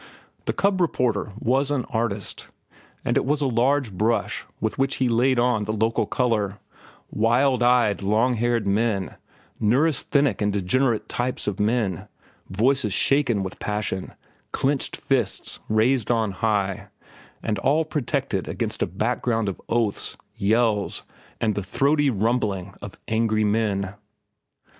The 0.45 0.53
cub 0.53 0.81
reporter 0.81 1.31
was 1.39 1.69
an 1.69 1.85
artist, 1.91 2.47
and 3.05 3.15
it 3.17 3.23
was 3.23 3.39
a 3.39 3.45
large 3.45 3.91
brush 3.93 4.47
with 4.59 4.79
which 4.79 4.95
he 4.95 5.07
laid 5.07 5.37
on 5.37 5.65
the 5.65 5.71
local 5.73 6.07
color—wild 6.07 7.61
eyed 7.61 8.01
long 8.01 8.33
haired 8.37 8.65
men, 8.65 9.17
neurasthenic 9.59 10.41
and 10.41 10.51
degenerate 10.51 11.07
types 11.07 11.45
of 11.45 11.59
men, 11.59 12.07
voices 12.49 12.93
shaken 12.93 13.43
with 13.43 13.59
passion, 13.59 14.13
clenched 14.51 14.95
fists 14.97 15.59
raised 15.69 16.09
on 16.09 16.31
high, 16.31 16.87
and 17.43 17.59
all 17.59 17.85
projected 17.85 18.47
against 18.47 18.81
a 18.81 18.87
background 18.87 19.47
of 19.47 19.61
oaths, 19.69 20.17
yells, 20.35 21.03
and 21.39 21.53
the 21.53 21.61
throaty 21.61 22.09
rumbling 22.09 22.73
of 22.81 22.97
angry 23.07 23.43
men. 23.43 23.93